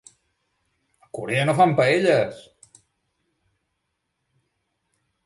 A 1.07 1.09
Corea 1.17 1.43
no 1.49 1.53
fan 1.59 1.75
paelles! 1.79 2.39